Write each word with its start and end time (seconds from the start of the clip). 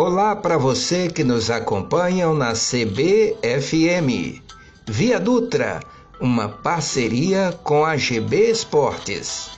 Olá 0.00 0.36
para 0.36 0.56
você 0.56 1.08
que 1.08 1.24
nos 1.24 1.50
acompanha 1.50 2.32
na 2.32 2.52
CBFM. 2.52 4.40
Via 4.86 5.18
Dutra, 5.18 5.80
uma 6.20 6.48
parceria 6.48 7.52
com 7.64 7.84
a 7.84 7.96
GB 7.96 8.48
Esportes. 8.48 9.50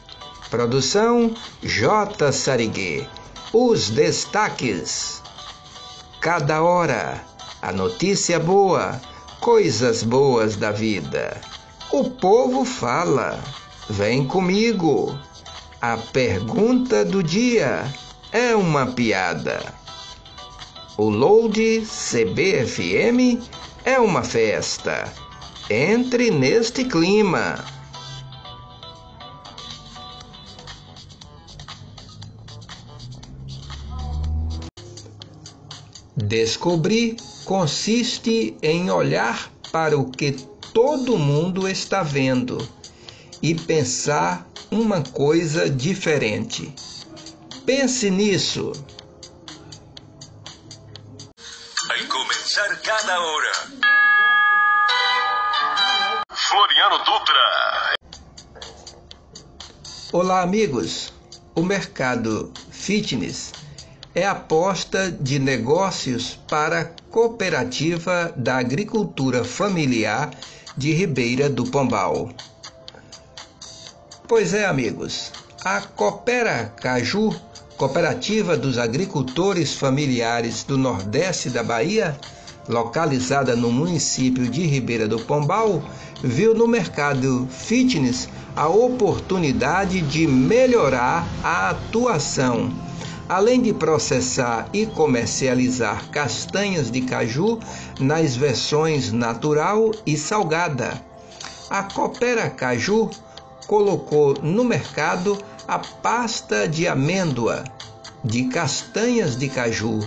Produção 0.48 1.34
J. 1.62 2.32
Sariguê. 2.32 3.06
Os 3.52 3.90
destaques. 3.90 5.22
Cada 6.22 6.62
hora, 6.62 7.22
a 7.60 7.70
notícia 7.70 8.40
boa, 8.40 8.98
coisas 9.40 10.02
boas 10.02 10.56
da 10.56 10.72
vida. 10.72 11.38
O 11.92 12.12
povo 12.12 12.64
fala. 12.64 13.38
Vem 13.90 14.26
comigo. 14.26 15.14
A 15.82 15.98
pergunta 15.98 17.04
do 17.04 17.22
dia 17.22 17.84
é 18.32 18.56
uma 18.56 18.86
piada. 18.86 19.79
O 21.02 21.08
Load 21.08 21.80
CBFM 21.86 23.40
é 23.86 23.98
uma 23.98 24.22
festa. 24.22 25.10
Entre 25.70 26.30
neste 26.30 26.84
clima. 26.84 27.64
Descobrir 36.14 37.16
consiste 37.46 38.54
em 38.62 38.90
olhar 38.90 39.50
para 39.72 39.98
o 39.98 40.10
que 40.10 40.32
todo 40.74 41.16
mundo 41.16 41.66
está 41.66 42.02
vendo 42.02 42.58
e 43.40 43.54
pensar 43.54 44.46
uma 44.70 45.00
coisa 45.00 45.70
diferente. 45.70 46.74
Pense 47.64 48.10
nisso. 48.10 48.72
Cada 52.90 53.20
hora. 53.20 53.52
Floriano 56.34 56.98
Dutra. 57.04 57.94
Olá, 60.12 60.42
amigos. 60.42 61.12
O 61.54 61.62
mercado 61.62 62.52
fitness 62.72 63.52
é 64.12 64.26
aposta 64.26 65.08
de 65.08 65.38
negócios 65.38 66.36
para 66.48 66.80
a 66.80 66.84
Cooperativa 67.12 68.34
da 68.36 68.58
Agricultura 68.58 69.44
Familiar 69.44 70.30
de 70.76 70.92
Ribeira 70.92 71.48
do 71.48 71.70
Pombal. 71.70 72.30
Pois 74.26 74.52
é, 74.52 74.66
amigos, 74.66 75.30
a 75.64 75.80
Coopera 75.80 76.74
Caju 76.80 77.40
Cooperativa 77.76 78.56
dos 78.56 78.78
Agricultores 78.78 79.74
Familiares 79.74 80.64
do 80.64 80.76
Nordeste 80.76 81.50
da 81.50 81.62
Bahia, 81.62 82.18
localizada 82.70 83.54
no 83.56 83.70
município 83.70 84.48
de 84.48 84.62
Ribeira 84.62 85.06
do 85.06 85.18
Pombal, 85.18 85.82
viu 86.22 86.54
no 86.54 86.66
mercado 86.66 87.46
fitness 87.50 88.28
a 88.54 88.68
oportunidade 88.68 90.00
de 90.00 90.26
melhorar 90.26 91.26
a 91.42 91.70
atuação, 91.70 92.72
além 93.28 93.60
de 93.60 93.72
processar 93.72 94.68
e 94.72 94.86
comercializar 94.86 96.08
castanhas 96.10 96.90
de 96.90 97.02
caju 97.02 97.58
nas 97.98 98.36
versões 98.36 99.12
natural 99.12 99.90
e 100.06 100.16
salgada. 100.16 101.02
A 101.68 101.82
Coopera 101.84 102.50
Caju 102.50 103.10
colocou 103.66 104.34
no 104.42 104.64
mercado 104.64 105.38
a 105.68 105.78
pasta 105.78 106.66
de 106.66 106.88
amêndoa 106.88 107.62
de 108.24 108.44
castanhas 108.44 109.36
de 109.36 109.48
caju, 109.48 110.00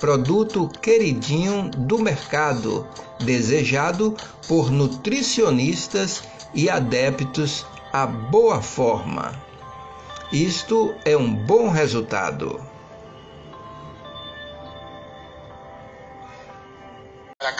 produto 0.00 0.66
queridinho 0.80 1.70
do 1.76 1.98
mercado, 1.98 2.86
desejado 3.18 4.16
por 4.48 4.70
nutricionistas 4.70 6.22
e 6.54 6.70
adeptos 6.70 7.66
à 7.92 8.06
boa 8.06 8.62
forma. 8.62 9.32
Isto 10.32 10.94
é 11.04 11.16
um 11.16 11.32
bom 11.32 11.68
resultado. 11.68 12.58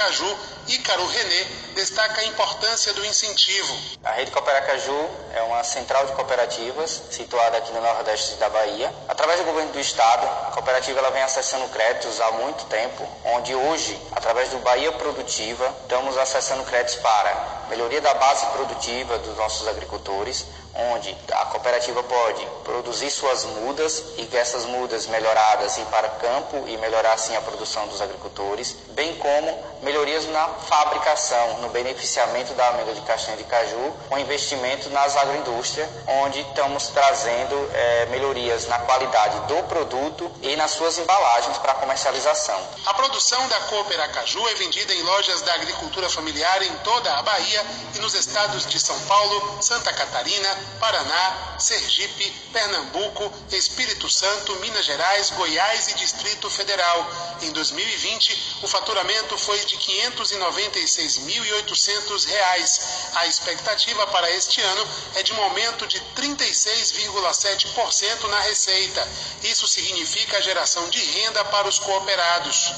Aracaju, 0.01 0.35
Ícaro 0.67 1.07
René 1.07 1.45
destaca 1.75 2.23
a 2.23 2.25
importância 2.25 2.95
do 2.95 3.05
incentivo. 3.05 3.77
A 4.03 4.13
Rede 4.13 4.31
Cooperacaju 4.31 5.11
é 5.35 5.43
uma 5.43 5.63
central 5.63 6.07
de 6.07 6.13
cooperativas 6.13 7.03
situada 7.11 7.59
aqui 7.59 7.71
no 7.73 7.83
nordeste 7.83 8.37
da 8.37 8.49
Bahia. 8.49 8.91
Através 9.09 9.41
do 9.41 9.45
governo 9.45 9.73
do 9.73 9.79
estado, 9.79 10.27
a 10.27 10.53
cooperativa 10.53 10.99
ela 11.01 11.11
vem 11.11 11.23
acessando 11.23 11.69
créditos 11.69 12.19
há 12.19 12.31
muito 12.33 12.65
tempo, 12.65 13.07
onde 13.27 13.55
hoje, 13.55 14.01
através 14.13 14.49
do 14.49 14.59
Bahia 14.61 14.91
Produtiva, 14.93 15.69
estamos 15.83 16.17
acessando 16.17 16.65
créditos 16.65 16.97
para 16.97 17.67
melhoria 17.69 18.01
da 18.01 18.15
base 18.15 18.47
produtiva 18.47 19.19
dos 19.19 19.37
nossos 19.37 19.69
agricultores, 19.69 20.47
onde 20.75 21.17
a 21.33 21.45
cooperativa 21.47 22.03
pode 22.03 22.47
produzir 22.65 23.11
suas 23.11 23.45
mudas 23.45 24.05
e 24.17 24.27
que 24.27 24.37
essas 24.37 24.65
mudas 24.65 25.07
melhoradas 25.07 25.77
ir 25.79 25.85
para 25.87 26.09
campo 26.09 26.65
e 26.67 26.77
melhorar 26.79 27.13
assim 27.15 27.37
a 27.37 27.41
produção 27.41 27.87
dos 27.89 28.01
agricultores, 28.01 28.77
bem 28.91 29.17
como 29.17 29.71
melhorias 29.83 30.27
na 30.27 30.47
fabricação, 30.49 31.59
no 31.61 31.71
beneficiamento 31.71 32.53
da 32.55 32.69
amêndoa 32.69 32.95
de 32.95 33.01
castanha 33.03 33.37
de 33.37 33.45
caju, 33.45 33.93
com 34.09 34.19
investimento 34.19 34.91
nas 34.91 35.17
agroindústrias, 35.17 35.89
onde 36.07 36.41
estamos 36.41 36.89
trazendo 36.89 37.71
é, 37.73 38.07
melhorias 38.07 38.67
na 38.67 38.79
qualidade 38.81 39.41
do 39.47 39.63
produto 39.65 40.31
e 40.43 40.55
nas 40.57 40.73
suas 40.73 40.99
embalagens 40.99 41.57
para 41.59 41.75
comercialização. 41.75 42.61
A 42.87 42.95
produção 42.95 43.49
da 43.49 43.61
Coopera 43.61 44.09
Caju 44.09 44.47
é 44.49 44.55
vendida 44.55 44.93
em 44.95 45.03
lojas 45.03 45.41
da 45.43 45.55
agricultura 45.55 46.09
familiar 46.11 46.63
em 46.63 46.77
toda 46.79 47.13
a 47.17 47.23
Bahia 47.23 47.65
e 47.95 47.99
nos 47.99 48.15
estados 48.15 48.67
de 48.67 48.79
São 48.79 48.99
Paulo, 49.01 49.63
Santa 49.63 49.93
Catarina, 49.93 50.59
Paraná, 50.79 51.57
Sergipe, 51.59 52.31
Pernambuco, 52.53 53.33
Espírito 53.53 54.09
Santo, 54.09 54.55
Minas 54.57 54.85
Gerais, 54.85 55.31
Goiás 55.31 55.89
e 55.89 55.95
Distrito 55.95 56.51
Federal. 56.51 57.11
Em 57.43 57.51
2020, 57.53 58.59
o 58.63 58.69
faturamento 58.69 59.39
foi 59.39 59.59
de 59.65 59.77
R$ 59.77 60.11
596.800. 60.11 62.81
A 63.15 63.27
expectativa 63.27 64.07
para 64.09 64.31
este 64.31 64.61
ano 64.61 64.87
é 65.17 65.23
de 65.23 65.33
um 65.33 65.43
aumento 65.43 65.87
de 65.87 65.99
36,7% 66.17 68.29
na 68.29 68.41
receita. 68.41 69.09
Isso 69.43 69.67
significa 69.69 70.39
a 70.39 70.41
geração 70.41 70.89
de 70.89 70.99
renda 70.99 71.45
para 71.47 71.69
os 71.69 71.79
cooperados. 71.79 72.73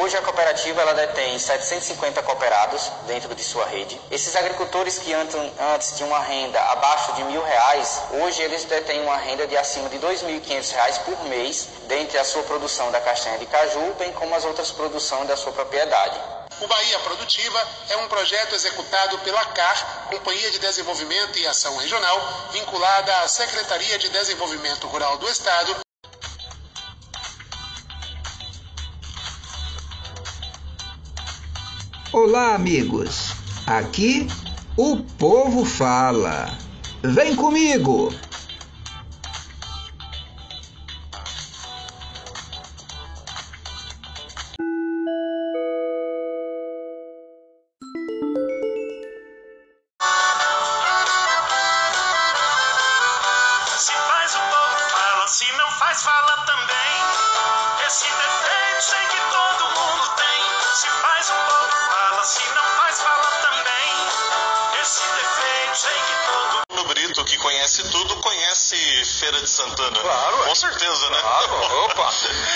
Hoje 0.00 0.16
a 0.16 0.22
cooperativa 0.22 0.82
ela 0.82 0.94
detém 0.94 1.36
750 1.38 2.22
cooperados 2.22 2.90
dentro 3.06 3.34
de 3.34 3.42
sua 3.42 3.66
rede. 3.66 3.98
Esses 4.10 4.36
agricultores 4.36 4.98
que 4.98 5.12
antes 5.12 5.92
tinham 5.96 6.10
uma 6.10 6.20
renda 6.20 6.60
abaixo 6.72 7.14
de 7.14 7.24
mil 7.26 7.42
reais, 7.42 8.02
hoje 8.12 8.42
eles 8.42 8.64
detêm 8.64 9.02
uma 9.02 9.16
renda 9.16 9.46
de 9.46 9.56
acima 9.56 9.88
de 9.88 9.96
R$ 9.96 10.06
2.500 10.06 11.00
por 11.04 11.24
mês, 11.24 11.68
dentre 11.86 12.18
a 12.18 12.24
sua 12.24 12.42
produção 12.44 12.90
da 12.90 13.00
castanha 13.00 13.38
de 13.38 13.46
caju, 13.46 13.94
bem 13.98 14.12
como 14.12 14.34
as 14.34 14.44
outras 14.44 14.70
produções 14.70 15.28
da 15.28 15.36
sua 15.36 15.52
propriedade. 15.52 16.18
O 16.60 16.66
Bahia 16.66 16.98
Produtiva 17.00 17.68
é 17.90 17.96
um 17.98 18.08
projeto 18.08 18.54
executado 18.54 19.18
pela 19.18 19.44
CAR, 19.44 20.08
Companhia 20.10 20.50
de 20.50 20.58
Desenvolvimento 20.58 21.38
e 21.38 21.46
Ação 21.46 21.76
Regional, 21.76 22.48
vinculada 22.52 23.14
à 23.18 23.28
Secretaria 23.28 23.98
de 23.98 24.08
Desenvolvimento 24.08 24.86
Rural 24.86 25.18
do 25.18 25.28
Estado. 25.28 25.76
Olá, 32.10 32.54
amigos. 32.54 33.32
Aqui 33.66 34.26
o 34.78 35.02
povo 35.18 35.64
fala. 35.64 36.65
Vem 37.06 37.36
comigo! 37.36 38.12
Feira 69.16 69.40
de 69.40 69.48
Santana? 69.48 69.98
Claro. 69.98 70.36
Com 70.44 70.54
certeza, 70.54 71.10
né? 71.10 71.18
Claro, 71.20 71.84
opa. 71.84 72.10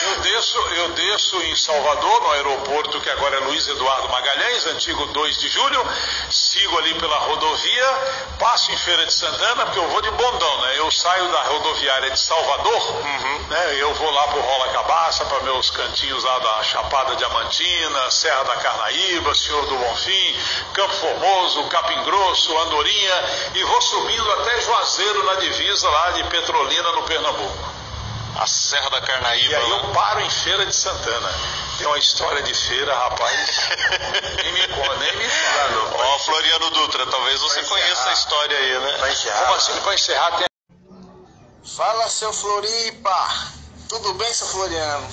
Eu 0.05 0.21
desço, 0.21 0.59
eu 0.59 0.89
desço 0.91 1.43
em 1.43 1.57
Salvador, 1.57 2.21
no 2.23 2.31
aeroporto 2.33 3.01
que 3.01 3.11
agora 3.11 3.37
é 3.37 3.41
Luiz 3.41 3.67
Eduardo 3.69 4.09
Magalhães, 4.11 4.67
antigo 4.67 5.07
2 5.07 5.39
de 5.39 5.49
julho, 5.49 5.87
sigo 6.31 6.79
ali 6.79 6.95
pela 6.95 7.17
rodovia, 7.17 8.35
passo 8.39 8.71
em 8.73 8.77
Feira 8.77 9.07
de 9.07 9.13
Santana, 9.13 9.65
porque 9.65 9.79
eu 9.79 9.89
vou 9.89 10.03
de 10.03 10.11
bondão, 10.11 10.61
né? 10.63 10.79
Eu 10.79 10.91
saio 10.91 11.31
da 11.33 11.43
rodoviária 11.45 12.11
de 12.11 12.21
Salvador, 12.21 12.93
né? 13.49 13.77
Eu 13.79 13.95
vou 13.95 14.11
lá 14.11 14.29
pro 14.29 14.41
Rola 14.41 14.69
Cabaça, 14.73 15.25
para 15.25 15.41
meus 15.41 15.71
cantinhos 15.71 16.23
lá 16.25 16.39
da 16.41 16.63
Chapada 16.63 17.17
Diamantina, 17.17 18.11
Serra 18.11 18.45
da 18.45 18.57
Carnaíba, 18.57 19.35
Senhor 19.35 19.65
do 19.67 19.77
Bonfim, 19.77 20.37
Campo 20.81 20.95
Formoso, 20.95 21.65
Capim 21.65 22.03
Grosso, 22.05 22.57
Andorinha, 22.59 23.25
e 23.55 23.63
vou 23.65 23.83
subindo 23.83 24.33
até 24.33 24.61
Juazeiro, 24.63 25.25
na 25.25 25.35
divisa 25.35 25.87
lá 25.91 26.11
de 26.13 26.25
Petrolina, 26.25 26.93
no 26.93 27.03
Pernambuco. 27.03 27.71
A 28.39 28.47
Serra 28.47 28.89
da 28.89 28.97
E 28.99 29.03
Carnaíba. 29.03 29.57
aí 29.59 29.63
lá. 29.71 29.77
eu 29.77 29.89
paro 29.93 30.21
em 30.21 30.31
Feira 30.31 30.65
de 30.65 30.75
Santana. 30.75 31.35
Tem 31.77 31.87
uma 31.87 31.99
história 31.99 32.43
de 32.43 32.55
feira, 32.55 32.95
rapaz. 32.97 33.69
nem 34.43 34.53
me 34.55 34.69
conta, 34.69 34.97
nem 34.97 35.17
me 35.17 35.29
fala. 35.29 35.97
Ó, 36.15 36.19
Floriano 36.21 36.71
Dutra, 36.71 37.07
talvez 37.09 37.41
você 37.41 37.63
conheça 37.65 37.91
encerrar. 37.93 38.09
a 38.09 38.13
história 38.15 38.57
aí, 38.57 38.79
né? 38.79 39.15
Como 39.43 39.55
assim, 39.55 39.81
pra 39.83 39.95
encerrar, 39.95 40.31
tem 40.39 40.47
Fala, 41.77 42.09
seu 42.09 42.33
Floripa! 42.33 43.29
Tudo 43.87 44.15
bem, 44.15 44.33
seu 44.33 44.47
Floriano? 44.47 45.07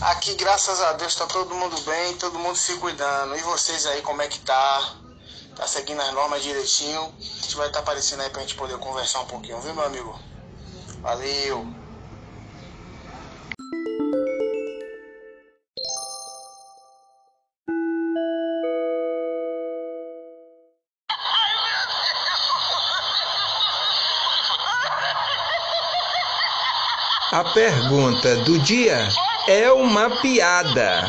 Aqui, 0.00 0.34
graças 0.34 0.80
a 0.82 0.92
Deus, 0.94 1.14
tá 1.14 1.26
todo 1.26 1.54
mundo 1.54 1.80
bem, 1.82 2.14
todo 2.16 2.38
mundo 2.38 2.56
se 2.56 2.74
cuidando. 2.76 3.36
E 3.36 3.40
vocês 3.40 3.86
aí, 3.86 4.02
como 4.02 4.20
é 4.20 4.28
que 4.28 4.38
tá? 4.40 4.96
Tá 5.56 5.66
seguindo 5.66 6.00
as 6.02 6.12
normas 6.12 6.42
direitinho? 6.42 7.00
A 7.18 7.22
gente 7.22 7.56
vai 7.56 7.68
estar 7.68 7.80
aparecendo 7.80 8.20
aí 8.20 8.30
pra 8.30 8.42
gente 8.42 8.54
poder 8.54 8.76
conversar 8.78 9.20
um 9.20 9.26
pouquinho, 9.26 9.60
viu, 9.60 9.74
meu 9.74 9.84
amigo? 9.84 10.18
Valeu! 11.00 11.66
A 27.32 27.44
pergunta 27.52 28.36
do 28.44 28.58
dia 28.60 29.08
é 29.48 29.70
uma 29.72 30.10
piada. 30.20 31.04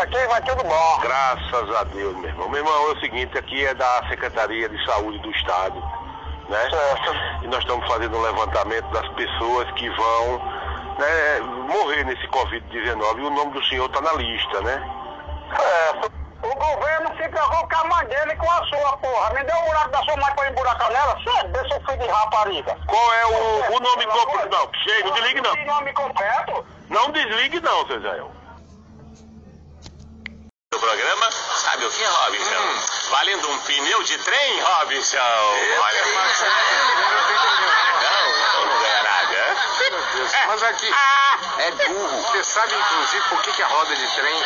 Aqui 0.00 0.26
vai 0.26 0.42
tudo 0.42 0.64
bom. 0.64 0.98
Graças 1.00 1.76
a 1.76 1.84
Deus, 1.84 2.16
meu 2.16 2.28
irmão. 2.28 2.48
Meu 2.48 2.58
irmão, 2.58 2.88
é 2.88 2.92
o 2.92 3.00
seguinte, 3.00 3.38
aqui 3.38 3.64
é 3.64 3.72
da 3.74 4.08
Secretaria 4.08 4.68
de 4.68 4.84
Saúde 4.84 5.18
do 5.20 5.30
Estado, 5.30 5.78
né? 6.48 6.68
E 7.42 7.46
nós 7.46 7.60
estamos 7.60 7.86
fazendo 7.86 8.16
um 8.16 8.22
levantamento 8.22 8.90
das 8.90 9.08
pessoas 9.10 9.70
que 9.72 9.88
vão 9.90 10.38
né, 10.98 11.40
morrer 11.68 12.04
nesse 12.04 12.26
Covid-19 12.28 13.18
e 13.18 13.22
o 13.22 13.30
nome 13.30 13.52
do 13.52 13.64
senhor 13.66 13.86
está 13.86 14.00
na 14.00 14.12
lista, 14.14 14.60
né? 14.62 14.82
É, 15.52 16.21
o 16.42 16.54
governo 16.54 17.16
se 17.16 17.28
preocupa 17.28 17.68
com 17.68 17.76
a 17.76 17.88
mãe 17.88 18.06
dele 18.06 18.36
com 18.36 18.50
a 18.50 18.66
sua, 18.66 18.96
porra. 18.98 19.34
Me 19.34 19.44
deu 19.44 19.56
o 19.56 19.64
buraco 19.64 19.90
da 19.90 20.02
sua 20.02 20.16
mãe 20.16 20.34
pra 20.34 20.50
emburacar 20.50 20.90
nela? 20.90 21.16
Sério, 21.22 21.52
deixa 21.52 21.68
seu 21.68 21.80
filho 21.80 21.98
de 21.98 22.08
rapariga. 22.08 22.76
Qual 22.86 23.14
é 23.14 23.26
o, 23.26 23.76
o 23.76 23.80
nome 23.80 24.06
completo? 24.06 24.48
Não, 24.48 24.70
chega, 24.82 25.08
não 25.08 25.14
desligue 25.14 25.40
não. 25.40 25.52
Tem 25.52 25.66
nome 25.66 25.92
completo? 25.92 26.66
Não 26.88 27.10
desligue 27.10 27.60
não, 27.60 27.86
seu 27.86 28.00
Zé. 28.00 28.22
do 30.72 30.78
programa, 30.80 31.30
sabe 31.30 31.84
o 31.84 31.90
que, 31.90 32.02
Robinson? 32.02 33.10
Valendo 33.10 33.50
um 33.50 33.58
pneu 33.60 34.02
de 34.04 34.18
trem, 34.18 34.60
Robinson. 34.62 35.18
Olha, 35.18 36.04
não, 38.02 38.28
então 38.30 38.66
não 38.66 38.78
ganha 38.80 39.02
nada. 39.02 39.56
Mas 40.46 40.62
aqui, 40.62 40.90
é 41.58 41.70
burro. 41.70 42.22
Você 42.22 42.44
sabe, 42.44 42.74
inclusive, 42.74 43.28
por 43.28 43.42
que, 43.42 43.52
que 43.52 43.62
a 43.62 43.66
roda 43.66 43.94
de 43.94 44.06
trem 44.14 44.42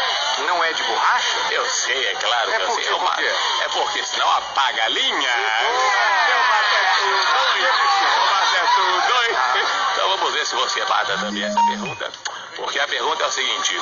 não 0.46 0.62
é 0.62 0.72
de 0.72 0.82
borracha? 0.84 1.38
Eu 1.50 1.68
sei, 1.68 2.06
é 2.06 2.14
claro 2.14 2.50
É 2.50 2.56
que 2.56 2.62
eu 2.62 2.66
por 2.66 2.74
sei. 2.82 2.92
É 2.92 2.98
por 2.98 3.16
quê? 3.16 3.34
É 3.62 3.68
porque 3.68 4.04
senão 4.04 4.30
apaga 4.30 4.84
a 4.84 4.88
linha. 4.88 5.30
Eu 6.28 6.38
mato 6.38 6.76
tudo, 6.98 7.64
eu 7.64 7.72
tudo. 7.72 7.96
Então 9.92 10.08
vamos 10.10 10.32
ver 10.34 10.46
se 10.46 10.54
você 10.54 10.84
mata 10.84 11.18
também 11.18 11.44
essa 11.44 11.60
pergunta. 11.62 12.12
Porque 12.56 12.78
a 12.80 12.86
pergunta 12.88 13.24
é 13.24 13.26
o 13.26 13.30
seguinte: 13.30 13.80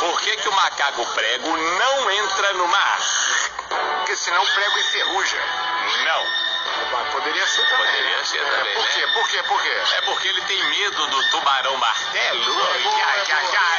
Por 0.00 0.20
que, 0.20 0.36
que 0.36 0.48
o 0.48 0.52
macaco 0.52 1.04
prego 1.14 1.56
não 1.56 2.10
entra 2.10 2.52
no 2.54 2.68
mar? 2.68 2.98
Porque 3.98 4.16
senão 4.16 4.42
o 4.42 4.46
prego 4.46 4.78
enferruja. 4.78 5.38
Não. 6.04 6.26
Poderia 7.12 7.46
ser 7.46 7.68
também. 7.68 7.86
Poderia 7.86 8.24
ser 8.24 8.44
também, 8.44 8.74
Por 8.74 8.82
né? 8.82 8.88
quê? 8.94 9.06
Por 9.12 9.28
quê? 9.30 9.42
Por 9.48 9.62
quê? 9.62 9.94
É 9.96 10.00
porque 10.02 10.28
ele 10.28 10.42
tem 10.42 10.62
medo 10.70 11.06
do 11.06 11.30
tubarão 11.30 11.76
martelo. 11.76 12.62
Ai, 12.62 13.24
ai, 13.30 13.56
ai. 13.56 13.78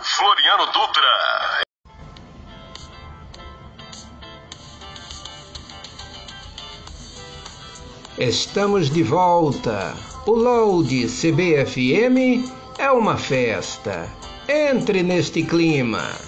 Floriano 0.00 0.66
Dutra. 0.72 1.62
Estamos 8.18 8.90
de 8.90 9.02
volta. 9.02 9.94
O 10.26 10.32
Load 10.32 11.06
CBFM 11.06 12.50
é 12.78 12.90
uma 12.90 13.16
festa. 13.16 14.08
Entre 14.50 15.02
neste 15.02 15.44
clima. 15.44 16.27